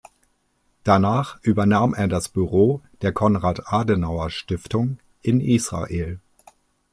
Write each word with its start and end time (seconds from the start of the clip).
Danach 0.83 1.37
übernahm 1.43 1.93
er 1.93 2.07
das 2.07 2.27
Büro 2.27 2.81
der 3.03 3.11
Konrad-Adenauer-Stiftung 3.13 4.97
in 5.21 5.39
Israel. 5.41 6.19